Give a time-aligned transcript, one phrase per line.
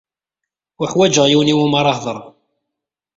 [0.83, 2.21] Uḥwaǧeɣ yiwen i wumi ara heḍṛeɣ.